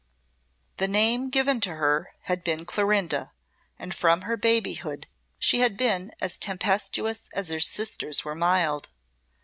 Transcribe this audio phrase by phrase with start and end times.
[0.77, 3.33] The name given to her had been Clorinda,
[3.77, 5.05] and from her babyhood
[5.37, 8.89] she had been as tempestuous as her sisters were mild.